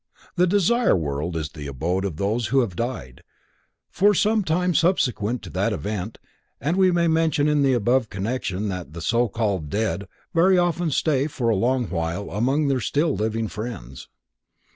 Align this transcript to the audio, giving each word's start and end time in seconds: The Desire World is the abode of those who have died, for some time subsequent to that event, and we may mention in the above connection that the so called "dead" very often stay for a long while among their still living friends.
The 0.35 0.47
Desire 0.47 0.95
World 0.95 1.35
is 1.35 1.49
the 1.49 1.67
abode 1.67 2.05
of 2.05 2.15
those 2.15 2.47
who 2.47 2.61
have 2.61 2.75
died, 2.75 3.21
for 3.91 4.15
some 4.15 4.43
time 4.43 4.73
subsequent 4.73 5.43
to 5.43 5.51
that 5.51 5.73
event, 5.73 6.17
and 6.59 6.75
we 6.75 6.89
may 6.89 7.07
mention 7.07 7.47
in 7.47 7.61
the 7.61 7.73
above 7.73 8.09
connection 8.09 8.67
that 8.69 8.93
the 8.93 9.01
so 9.03 9.27
called 9.29 9.69
"dead" 9.69 10.07
very 10.33 10.57
often 10.57 10.89
stay 10.89 11.27
for 11.27 11.49
a 11.49 11.55
long 11.55 11.85
while 11.91 12.31
among 12.31 12.67
their 12.67 12.79
still 12.81 13.15
living 13.15 13.47
friends. 13.47 14.07